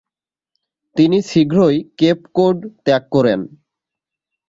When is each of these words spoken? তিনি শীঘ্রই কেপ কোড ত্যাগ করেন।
তিনি 0.95 1.17
শীঘ্রই 1.29 1.77
কেপ 1.99 2.19
কোড 2.35 2.57
ত্যাগ 2.85 3.03
করেন। 3.15 3.39